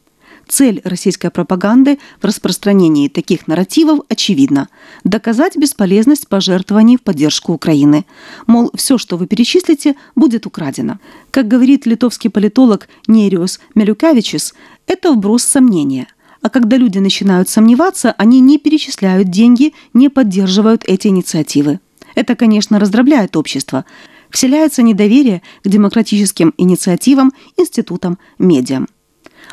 Цель 0.48 0.80
российской 0.84 1.30
пропаганды 1.30 1.98
в 2.20 2.24
распространении 2.24 3.08
таких 3.08 3.46
нарративов 3.46 4.00
очевидна– 4.08 4.68
доказать 5.04 5.56
бесполезность 5.56 6.26
пожертвований 6.26 6.96
в 6.96 7.02
поддержку 7.02 7.52
Украины. 7.52 8.06
Мол, 8.46 8.70
все, 8.74 8.96
что 8.96 9.16
вы 9.18 9.26
перечислите, 9.26 9.94
будет 10.16 10.46
украдено. 10.46 10.98
Как 11.30 11.48
говорит 11.48 11.86
литовский 11.86 12.30
политолог 12.30 12.88
Нериус 13.06 13.60
Мелюкавичис, 13.74 14.54
это 14.86 15.12
вброс 15.12 15.44
сомнения– 15.44 16.08
а 16.40 16.50
когда 16.50 16.76
люди 16.76 16.98
начинают 16.98 17.48
сомневаться, 17.48 18.12
они 18.12 18.40
не 18.40 18.58
перечисляют 18.58 19.28
деньги, 19.28 19.74
не 19.92 20.08
поддерживают 20.08 20.84
эти 20.86 21.08
инициативы. 21.08 21.80
Это, 22.14 22.36
конечно, 22.36 22.78
раздробляет 22.78 23.36
общество. 23.36 23.84
Вселяется 24.30 24.82
недоверие 24.82 25.42
к 25.64 25.68
демократическим 25.68 26.54
инициативам, 26.56 27.32
институтам, 27.56 28.18
медиам. 28.38 28.88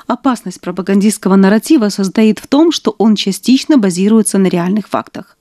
Опасность 0.08 0.62
пропагандистского 0.62 1.36
нарратива 1.36 1.90
состоит 1.90 2.40
в 2.40 2.48
том, 2.48 2.72
что 2.72 2.96
он 2.98 3.16
частично 3.16 3.78
базируется 3.78 4.38
на 4.38 4.48
реальных 4.48 4.88
фактах. 4.88 5.38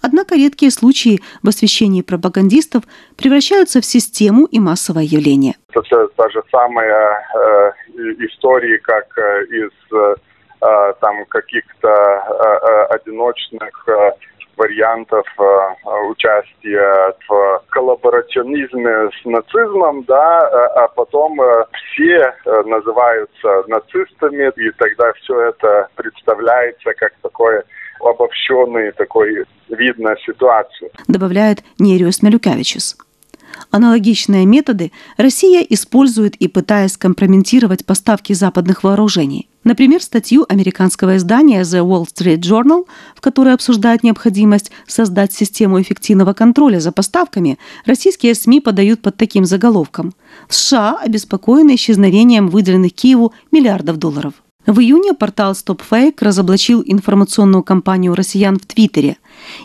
Однако 0.00 0.36
редкие 0.36 0.70
случаи 0.70 1.20
в 1.42 1.48
освещении 1.48 2.02
пропагандистов 2.02 2.84
превращаются 3.16 3.80
в 3.80 3.84
систему 3.84 4.46
и 4.46 4.60
массовое 4.60 5.04
явление. 5.04 5.54
Это 5.70 6.08
та 6.16 6.28
же 6.30 6.42
самая 6.50 7.26
э, 7.34 7.72
истории, 8.20 8.78
как 8.78 9.18
э, 9.18 9.44
из 9.46 9.72
э, 9.92 10.14
Э, 10.64 10.94
там 11.00 11.26
каких-то 11.26 11.88
э, 11.88 12.66
э, 12.66 12.84
одиночных 12.94 13.86
вариантов 14.56 15.26
участия 16.10 17.14
в 17.28 17.62
коллаборационизме 17.70 19.10
с 19.10 19.24
нацизмом, 19.24 20.04
да, 20.04 20.48
а 20.76 20.88
потом 20.88 21.38
все 21.92 22.34
называются 22.64 23.64
нацистами, 23.68 24.52
и 24.56 24.70
тогда 24.78 25.12
все 25.22 25.40
это 25.48 25.88
представляется 25.94 26.92
как 26.94 27.12
такое 27.22 27.64
обобщенный 28.00 28.92
такой 28.92 29.44
вид 29.68 29.98
на 29.98 30.16
ситуацию. 30.26 30.90
Добавляет 31.08 31.62
Нериус 31.78 32.22
Мелюкавичус. 32.22 32.96
Аналогичные 33.70 34.46
методы 34.46 34.90
Россия 35.16 35.64
использует 35.68 36.34
и 36.36 36.48
пытаясь 36.48 36.96
компрометировать 36.96 37.86
поставки 37.86 38.32
западных 38.32 38.82
вооружений. 38.82 39.48
Например, 39.64 40.02
статью 40.02 40.44
американского 40.48 41.16
издания 41.16 41.62
The 41.62 41.80
Wall 41.80 42.06
Street 42.06 42.40
Journal, 42.40 42.86
в 43.16 43.22
которой 43.22 43.54
обсуждает 43.54 44.02
необходимость 44.02 44.70
создать 44.86 45.32
систему 45.32 45.80
эффективного 45.80 46.34
контроля 46.34 46.80
за 46.80 46.92
поставками, 46.92 47.58
российские 47.86 48.34
СМИ 48.34 48.60
подают 48.60 49.00
под 49.00 49.16
таким 49.16 49.46
заголовком. 49.46 50.12
США 50.50 50.98
обеспокоены 51.00 51.74
исчезновением 51.76 52.48
выделенных 52.48 52.92
Киеву 52.92 53.32
миллиардов 53.50 53.96
долларов. 53.96 54.34
В 54.66 54.80
июне 54.80 55.12
портал 55.12 55.52
StopFake 55.52 56.16
разоблачил 56.20 56.82
информационную 56.84 57.62
кампанию 57.62 58.14
россиян 58.14 58.58
в 58.58 58.64
Твиттере. 58.64 59.18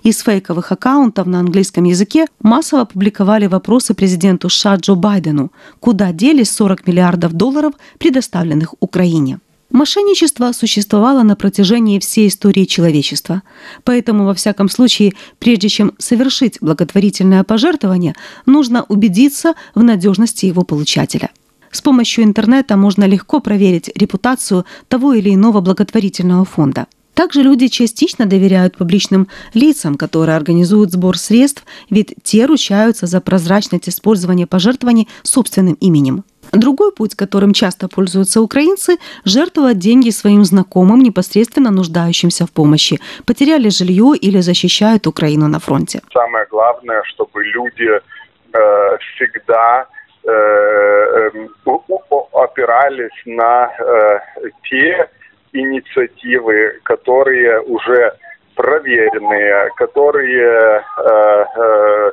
Из 0.03 0.19
фейковых 0.19 0.73
аккаунтов 0.73 1.25
на 1.25 1.39
английском 1.39 1.85
языке 1.85 2.25
массово 2.41 2.83
публиковали 2.83 3.47
вопросы 3.47 3.93
президенту 3.93 4.49
США 4.49 4.75
Джо 4.75 4.95
Байдену, 4.95 5.51
куда 5.79 6.11
делись 6.11 6.51
40 6.51 6.85
миллиардов 6.85 7.31
долларов, 7.31 7.75
предоставленных 7.97 8.75
Украине. 8.81 9.39
Мошенничество 9.71 10.51
существовало 10.51 11.21
на 11.21 11.35
протяжении 11.35 11.99
всей 11.99 12.27
истории 12.27 12.65
человечества. 12.65 13.43
Поэтому, 13.83 14.25
во 14.25 14.33
всяком 14.33 14.67
случае, 14.67 15.13
прежде 15.37 15.69
чем 15.69 15.93
совершить 15.99 16.57
благотворительное 16.59 17.43
пожертвование, 17.43 18.15
нужно 18.47 18.83
убедиться 18.89 19.53
в 19.75 19.83
надежности 19.83 20.47
его 20.47 20.63
получателя. 20.63 21.29
С 21.71 21.81
помощью 21.81 22.23
интернета 22.23 22.77
можно 22.77 23.03
легко 23.03 23.39
проверить 23.41 23.91
репутацию 23.95 24.65
того 24.87 25.13
или 25.13 25.35
иного 25.35 25.61
благотворительного 25.61 26.45
фонда. 26.45 26.87
Также 27.13 27.43
люди 27.43 27.67
частично 27.67 28.25
доверяют 28.25 28.77
публичным 28.77 29.27
лицам, 29.53 29.95
которые 29.95 30.35
организуют 30.35 30.91
сбор 30.91 31.17
средств, 31.17 31.63
ведь 31.91 32.15
те 32.23 32.45
ручаются 32.45 33.05
за 33.05 33.21
прозрачность 33.21 33.89
использования 33.89 34.47
пожертвований 34.47 35.07
собственным 35.21 35.75
именем. 35.75 36.23
Другой 36.53 36.91
путь, 36.91 37.15
которым 37.15 37.53
часто 37.53 37.87
пользуются 37.87 38.41
украинцы– 38.41 38.97
жертвовать 39.25 39.79
деньги 39.79 40.11
своим 40.11 40.43
знакомым, 40.43 40.99
непосредственно 40.99 41.71
нуждающимся 41.71 42.45
в 42.45 42.51
помощи, 42.51 42.99
потеряли 43.25 43.69
жилье 43.69 44.13
или 44.15 44.41
защищают 44.41 45.07
Украину 45.07 45.47
на 45.47 45.59
фронте. 45.59 46.01
Самое 46.13 46.45
главное, 46.49 47.01
чтобы 47.05 47.43
люди 47.43 47.89
э, 48.53 48.97
всегда 48.97 49.87
Э, 50.25 51.29
эм, 51.33 51.49
опирались 52.33 53.21
на 53.25 53.71
э, 53.79 54.19
те 54.69 55.09
инициативы, 55.53 56.79
которые 56.83 57.61
уже 57.61 58.13
проверенные, 58.55 59.69
которые 59.77 60.83
э, 60.97 62.11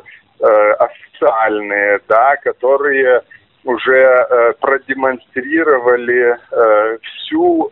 официальные, 0.79 2.01
да, 2.09 2.37
которые 2.37 3.23
уже 3.67 4.55
продемонстрировали 4.61 6.39
всю 7.03 7.71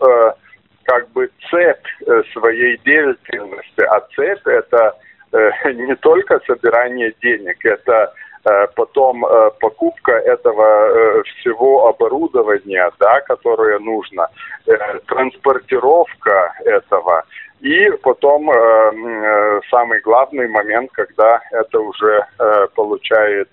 как 0.85 1.09
бы 1.12 1.30
цепь 1.50 1.87
своей 2.33 2.78
деятельности. 2.85 3.80
А 3.80 4.00
цепь 4.14 4.46
это 4.46 4.94
не 5.72 5.94
только 5.96 6.40
собирание 6.46 7.14
денег, 7.20 7.64
это 7.64 8.12
Э, 8.46 8.66
потом 8.74 9.24
э, 9.24 9.50
покупка 9.59 10.12
этого 10.12 10.66
э, 10.66 11.22
всего 11.22 11.88
оборудования, 11.88 12.90
да, 12.98 13.20
которое 13.22 13.78
нужно, 13.78 14.28
транспортировка 15.07 16.52
этого, 16.64 17.24
и 17.61 17.90
потом 18.02 18.50
самый 19.70 20.00
главный 20.00 20.48
момент, 20.48 20.90
когда 20.92 21.40
это 21.50 21.80
уже 21.80 22.26
получает 22.74 23.48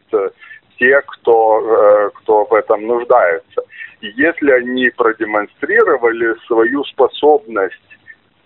те, 0.82 1.00
кто, 1.02 2.12
кто 2.16 2.46
в 2.46 2.54
этом 2.56 2.88
нуждается. 2.88 3.62
И 4.02 4.08
если 4.18 4.52
они 4.52 4.90
продемонстрировали 4.90 6.34
свою 6.48 6.84
способность 6.86 7.76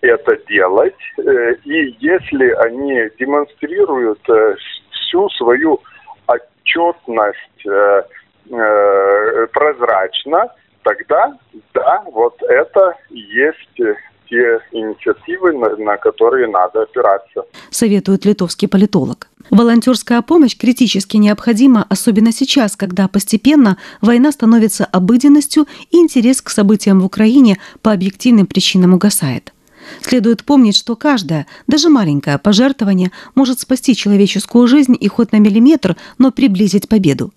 это 0.02 0.36
делать, 0.46 0.94
и 1.64 1.96
если 1.98 2.50
они 2.66 3.08
демонстрируют 3.18 4.20
всю 4.90 5.30
свою 5.30 5.80
отчетность 6.26 7.66
э, 7.66 8.02
э, 8.50 9.46
прозрачна, 9.52 10.52
тогда 10.82 11.32
да, 11.72 12.02
вот 12.12 12.40
это 12.42 12.94
есть 13.10 13.80
те 14.28 14.60
инициативы, 14.72 15.52
на, 15.52 15.76
на 15.76 15.96
которые 15.96 16.48
надо 16.48 16.82
опираться. 16.82 17.44
Советует 17.70 18.24
литовский 18.24 18.68
политолог. 18.68 19.28
Волонтерская 19.50 20.22
помощь 20.22 20.56
критически 20.56 21.16
необходима, 21.18 21.86
особенно 21.88 22.32
сейчас, 22.32 22.76
когда 22.76 23.06
постепенно 23.08 23.76
война 24.00 24.32
становится 24.32 24.84
обыденностью 24.84 25.66
и 25.90 25.98
интерес 25.98 26.42
к 26.42 26.50
событиям 26.50 27.00
в 27.00 27.04
Украине 27.04 27.58
по 27.80 27.92
объективным 27.92 28.46
причинам 28.46 28.94
угасает. 28.94 29.52
Следует 30.00 30.44
помнить, 30.44 30.76
что 30.76 30.96
каждое, 30.96 31.46
даже 31.68 31.88
маленькое 31.88 32.38
пожертвование 32.38 33.12
может 33.36 33.60
спасти 33.60 33.94
человеческую 33.94 34.66
жизнь 34.66 34.96
и 34.98 35.08
хоть 35.08 35.32
на 35.32 35.36
миллиметр, 35.36 35.96
но 36.18 36.32
приблизить 36.32 36.88
победу. 36.88 37.32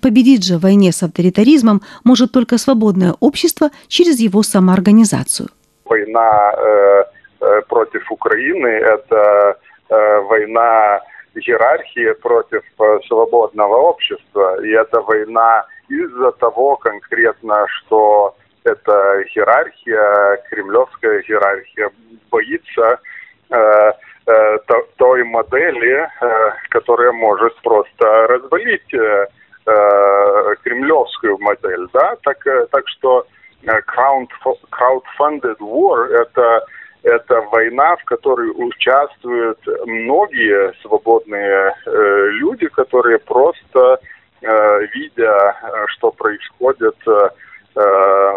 Победить 0.00 0.44
же 0.44 0.58
в 0.58 0.62
войне 0.62 0.92
с 0.92 1.02
авторитаризмом 1.02 1.82
может 2.02 2.32
только 2.32 2.58
свободное 2.58 3.14
общество 3.20 3.70
через 3.88 4.18
его 4.18 4.42
самоорганизацию. 4.42 5.48
Война 5.88 6.52
э, 6.56 7.04
э, 7.40 7.62
против 7.68 8.10
Украины– 8.10 8.66
это 8.66 9.58
э, 9.88 10.20
война 10.20 11.00
иерархии 11.34 12.12
против 12.20 12.62
э, 12.78 12.98
свободного 13.06 13.76
общества. 13.76 14.62
И 14.64 14.70
это 14.70 15.00
война 15.02 15.64
из-за 15.88 16.32
того 16.32 16.76
конкретно, 16.76 17.66
что 17.68 18.34
эта 18.64 19.22
иерархия, 19.22 20.42
кремлевская 20.50 21.20
иерархия, 21.20 21.90
боится 22.30 22.98
э, 23.50 23.92
э, 24.26 24.58
той 24.96 25.22
модели, 25.24 26.08
э, 26.20 26.50
которая 26.70 27.12
может 27.12 27.54
просто 27.62 28.26
развалить 28.26 28.92
э, 28.94 29.26
э 29.66 30.54
кремлевскую 30.62 31.38
модель, 31.38 31.86
да, 31.92 32.16
так, 32.22 32.44
э, 32.46 32.66
так 32.70 32.88
что 32.88 33.26
crowdfunded 33.66 35.58
war 35.60 36.06
это 36.08 36.64
это 37.02 37.40
война, 37.52 37.96
в 37.96 38.04
которой 38.04 38.50
участвуют 38.50 39.60
многие 39.86 40.72
свободные 40.82 41.72
э, 41.86 42.26
люди, 42.30 42.66
которые 42.66 43.18
просто, 43.20 44.00
э, 44.42 44.86
видя, 44.92 45.56
что 45.86 46.10
происходит, 46.10 46.96
э, 47.06 47.28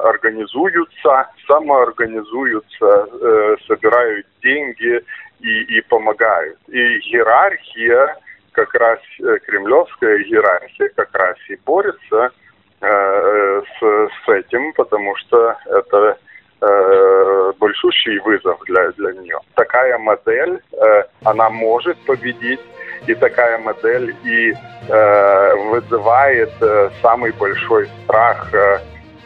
организуются, 0.04 1.30
самоорганизуются, 1.48 3.08
э, 3.12 3.56
собирают 3.68 4.28
деньги 4.44 5.04
и, 5.40 5.78
и 5.78 5.82
помогают. 5.82 6.60
И 6.68 6.78
иерархия, 6.78 8.18
как 8.52 8.74
раз 8.76 9.00
э, 9.20 9.38
кремлевская 9.48 10.18
иерархия, 10.18 10.90
как 10.96 11.16
раз 11.16 11.38
и 11.48 11.56
борется 11.66 12.26
э, 12.26 12.49
с, 12.82 13.82
с 13.82 14.30
этим, 14.30 14.74
потому 14.74 15.16
что 15.18 15.56
это 15.66 16.18
э, 16.62 17.54
большущий 17.60 18.20
вызов 18.20 18.60
для, 18.66 18.92
для 18.92 19.14
нее. 19.14 19.40
Такая 19.56 19.98
модель, 19.98 20.60
э, 20.74 21.04
она 21.24 21.50
может 21.50 21.98
победить, 22.06 22.60
и 23.08 23.16
такая 23.16 23.58
модель 23.60 24.16
и 24.24 24.54
э, 24.88 25.56
вызывает 25.72 26.52
э, 26.62 26.90
самый 27.02 27.32
большой 27.32 27.90
страх 28.04 28.54
э, 28.54 28.80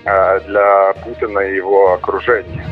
э 0.05 0.39
для 0.47 0.93
Путина 1.03 1.39
и 1.39 1.55
его 1.55 1.93
окружения. 1.93 2.65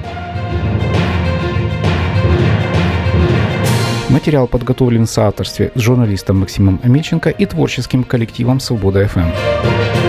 Материал 4.09 4.45
подготовлен 4.45 5.05
в 5.05 5.09
соавторстве 5.09 5.71
с 5.73 5.79
журналистом 5.79 6.41
Максимом 6.41 6.81
Амельченко 6.83 7.29
и 7.29 7.45
творческим 7.45 8.03
коллективом 8.03 8.59
«Свобода 8.59 9.07
ФМ». 9.07 10.00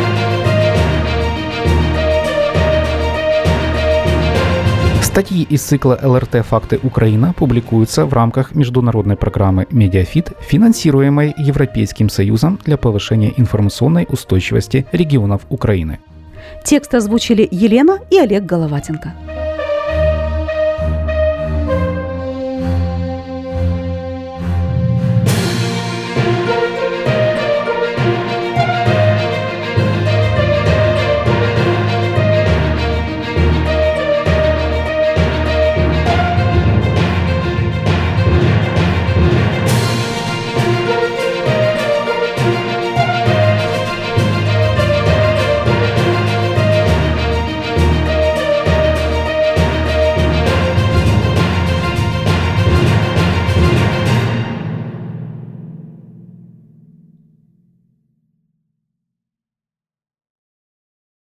Статьи 5.12 5.42
из 5.42 5.60
цикла 5.60 5.98
ЛРТ 6.02 6.42
«Факты 6.46 6.80
Украина» 6.82 7.34
публикуются 7.34 8.06
в 8.06 8.14
рамках 8.14 8.54
международной 8.54 9.14
программы 9.14 9.66
«Медиафит», 9.70 10.32
финансируемой 10.40 11.34
Европейским 11.36 12.08
Союзом 12.08 12.58
для 12.64 12.78
повышения 12.78 13.34
информационной 13.36 14.06
устойчивости 14.08 14.86
регионов 14.90 15.42
Украины. 15.50 15.98
Текст 16.64 16.94
озвучили 16.94 17.46
Елена 17.50 17.98
и 18.08 18.16
Олег 18.16 18.46
Головатенко. 18.46 19.12